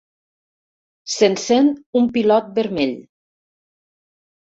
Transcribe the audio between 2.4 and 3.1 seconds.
vermell.